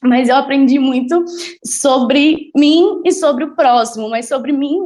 [0.02, 1.24] mas eu aprendi muito
[1.64, 4.78] sobre mim e sobre o próximo, mas sobre mim,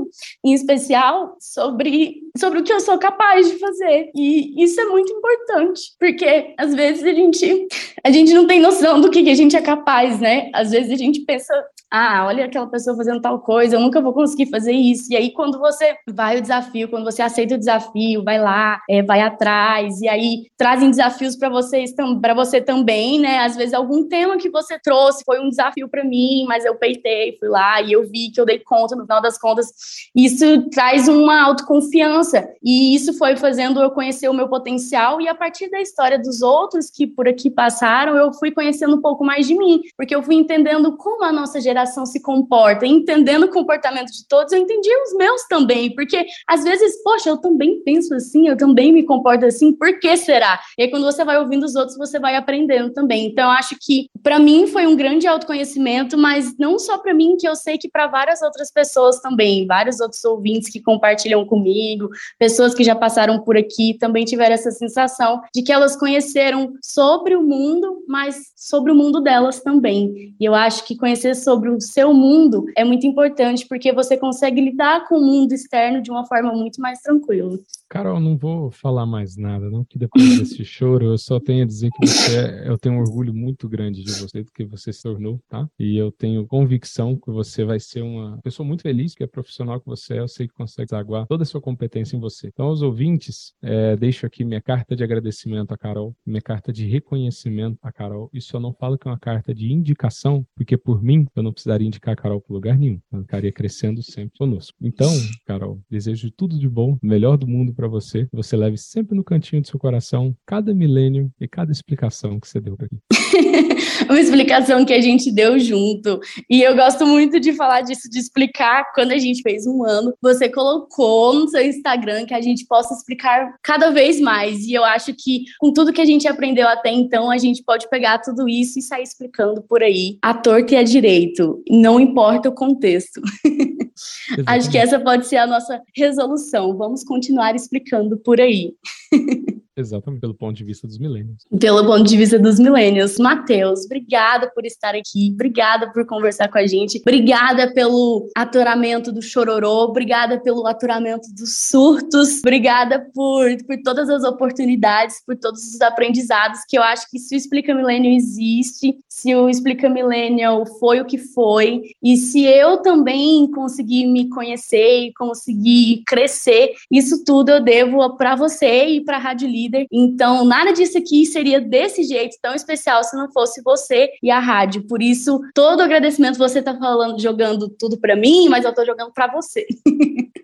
[0.44, 4.10] em especial, sobre, sobre o que eu sou capaz de fazer.
[4.14, 7.68] E isso é muito importante, porque às vezes a gente,
[8.02, 10.50] a gente não tem noção do que, que a gente é capaz, né?
[10.52, 11.54] Às vezes a gente pensa,
[11.90, 15.12] ah, olha aquela pessoa fazendo tal coisa, eu nunca vou conseguir fazer isso.
[15.12, 19.00] E aí, quando você vai o desafio, quando você aceita o desafio, vai lá, é,
[19.00, 23.38] vai atrás, e aí trazem desafios para vocês, para você também, né?
[23.38, 27.36] Às vezes algum tema que você trouxe foi um desafio para mim, mas eu peitei,
[27.38, 29.68] fui lá e eu vi que eu dei conta no final das contas.
[30.16, 32.23] Isso traz uma autoconfiança
[32.62, 36.42] e isso foi fazendo eu conhecer o meu potencial e a partir da história dos
[36.42, 40.22] outros que por aqui passaram, eu fui conhecendo um pouco mais de mim, porque eu
[40.22, 44.58] fui entendendo como a nossa geração geração se comporta, entendendo o comportamento de todos, eu
[44.58, 49.02] entendi os meus também, porque às vezes, poxa, eu também penso assim, eu também me
[49.02, 50.60] comporto assim, por que será?
[50.78, 53.26] E aí, quando você vai ouvindo os outros, você vai aprendendo também.
[53.26, 57.48] Então, acho que para mim foi um grande autoconhecimento, mas não só para mim, que
[57.48, 62.08] eu sei que para várias outras pessoas também, vários outros ouvintes que compartilham comigo,
[62.38, 67.36] pessoas que já passaram por aqui também tiveram essa sensação de que elas conheceram sobre
[67.36, 70.34] o mundo, mas sobre o mundo delas também.
[70.38, 74.60] E eu acho que conhecer sobre o seu mundo é muito importante, porque você consegue
[74.60, 77.58] lidar com o mundo externo de uma forma muito mais tranquila.
[77.94, 81.64] Carol, não vou falar mais nada, não, que depois desse choro eu só tenho a
[81.64, 84.92] dizer que você, é, eu tenho um orgulho muito grande de você, do que você
[84.92, 85.68] se tornou, tá?
[85.78, 89.80] E eu tenho convicção que você vai ser uma pessoa muito feliz, que é profissional
[89.80, 92.48] que você é, eu sei que consegue aguar toda a sua competência em você.
[92.48, 96.88] Então, aos ouvintes, é, deixo aqui minha carta de agradecimento a Carol, minha carta de
[96.88, 98.28] reconhecimento a Carol.
[98.32, 101.52] Isso eu não falo que é uma carta de indicação, porque por mim eu não
[101.52, 104.76] precisaria indicar a Carol para lugar nenhum, ela estaria crescendo sempre conosco.
[104.82, 105.12] Então,
[105.46, 108.26] Carol, desejo tudo de bom, melhor do mundo para para você.
[108.32, 112.60] Você leve sempre no cantinho do seu coração cada milênio e cada explicação que você
[112.60, 112.96] deu aqui.
[114.08, 116.18] Uma explicação que a gente deu junto.
[116.48, 120.14] E eu gosto muito de falar disso, de explicar quando a gente fez um ano.
[120.22, 124.64] Você colocou no seu Instagram que a gente possa explicar cada vez mais.
[124.64, 127.88] E eu acho que com tudo que a gente aprendeu até então, a gente pode
[127.88, 131.62] pegar tudo isso e sair explicando por aí, a torta e a direito.
[131.68, 133.20] Não importa o contexto.
[134.46, 136.76] acho que essa pode ser a nossa resolução.
[136.76, 138.74] Vamos continuar explicando por aí.
[139.76, 141.44] Exatamente, pelo ponto de vista dos milênios.
[141.58, 143.18] Pelo ponto de vista dos milênios.
[143.18, 149.20] Matheus, obrigada por estar aqui, obrigada por conversar com a gente, obrigada pelo aturamento do
[149.20, 155.80] chororô, obrigada pelo aturamento dos surtos, obrigada por, por todas as oportunidades, por todos os
[155.80, 161.00] aprendizados que eu acho que se o Explica Milênio existe, se o Explica Millennial foi
[161.00, 167.50] o que foi, e se eu também conseguir me conhecer e conseguir crescer, isso tudo
[167.50, 169.86] eu devo para você e para a Rádio Livre líder.
[169.90, 174.38] Então, nada disso aqui seria desse jeito tão especial se não fosse você e a
[174.38, 174.86] rádio.
[174.86, 179.12] Por isso, todo agradecimento você tá falando, jogando tudo para mim, mas eu tô jogando
[179.12, 179.66] para você.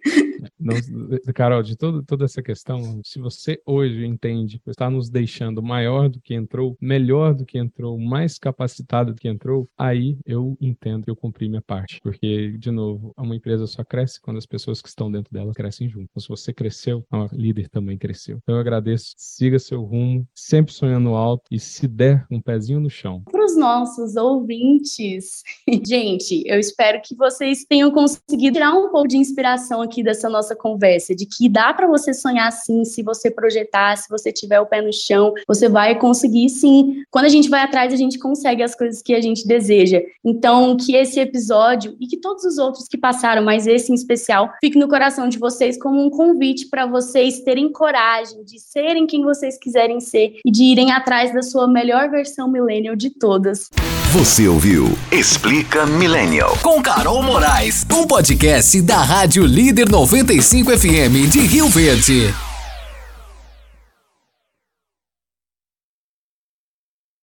[1.34, 6.08] Carol, de todo, toda essa questão, se você hoje entende que está nos deixando maior
[6.08, 11.04] do que entrou, melhor do que entrou, mais capacitado do que entrou, aí eu entendo
[11.04, 12.00] que eu cumpri minha parte.
[12.02, 15.88] Porque, de novo, uma empresa só cresce quando as pessoas que estão dentro dela crescem
[15.88, 16.08] junto.
[16.10, 18.38] Então, se você cresceu, a líder também cresceu.
[18.42, 22.90] Então, eu agradeço siga seu rumo, sempre sonhando alto e se der um pezinho no
[22.90, 23.22] chão.
[23.50, 25.42] Os nossos ouvintes,
[25.84, 30.54] gente, eu espero que vocês tenham conseguido tirar um pouco de inspiração aqui dessa nossa
[30.54, 34.66] conversa, de que dá para você sonhar sim, se você projetar, se você tiver o
[34.66, 37.02] pé no chão, você vai conseguir sim.
[37.10, 40.00] Quando a gente vai atrás, a gente consegue as coisas que a gente deseja.
[40.24, 44.52] Então, que esse episódio e que todos os outros que passaram, mas esse em especial,
[44.60, 49.22] fique no coração de vocês como um convite para vocês terem coragem de serem quem
[49.24, 53.10] vocês quiserem ser e de irem atrás da sua melhor versão millennial de
[53.40, 53.70] todas.
[54.12, 61.40] Você ouviu Explica Millennial com Carol Moraes, um podcast da Rádio Líder 95 FM de
[61.40, 62.49] Rio Verde.